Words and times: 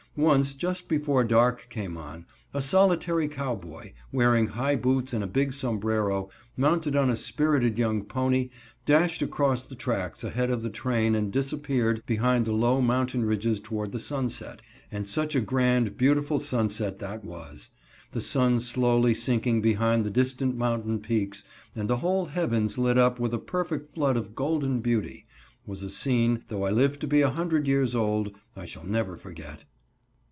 Once, 0.17 0.53
just 0.55 0.89
before 0.89 1.23
dark 1.23 1.67
came 1.69 1.95
on, 1.95 2.25
a 2.53 2.61
solitary 2.61 3.29
cowboy, 3.29 3.89
wearing 4.11 4.47
high 4.47 4.75
boots 4.75 5.13
and 5.13 5.23
a 5.23 5.33
big 5.35 5.53
sombrero, 5.53 6.29
mounted 6.57 6.93
on 6.97 7.09
a 7.09 7.15
spirited 7.15 7.77
young 7.77 8.03
pony, 8.03 8.49
dashed 8.85 9.21
across 9.21 9.63
the 9.63 9.73
tracks 9.73 10.21
ahead 10.21 10.49
of 10.49 10.63
the 10.63 10.69
train 10.69 11.15
and 11.15 11.31
disappeared 11.31 12.03
behind 12.05 12.43
the 12.43 12.51
low 12.51 12.81
mountain 12.81 13.23
ridges 13.23 13.61
toward 13.61 13.93
the 13.93 13.99
sunset 14.01 14.61
and 14.91 15.07
such 15.07 15.33
a 15.33 15.39
grand, 15.39 15.95
beautiful 15.95 16.41
sunset 16.41 16.99
that 16.99 17.23
was! 17.23 17.69
the 18.11 18.19
sun 18.19 18.59
slowly 18.59 19.13
sinking 19.13 19.61
behind 19.61 20.03
the 20.03 20.09
distant 20.11 20.57
mountain 20.57 20.99
peaks, 20.99 21.41
and 21.73 21.89
the 21.89 21.97
whole 21.99 22.25
heavens 22.25 22.77
lit 22.77 22.97
up 22.97 23.17
with 23.17 23.33
a 23.33 23.39
perfect 23.39 23.95
flood 23.95 24.17
of 24.17 24.35
golden 24.35 24.81
beauty, 24.81 25.25
was 25.65 25.81
a 25.83 25.89
scene, 25.89 26.43
though 26.49 26.65
I 26.65 26.69
live 26.69 26.99
to 26.99 27.07
be 27.07 27.21
a 27.21 27.29
hundred 27.29 27.65
years 27.65 27.95
old, 27.95 28.33
I 28.57 28.65
shall 28.65 28.83
never 28.85 29.15
forget. 29.15 29.63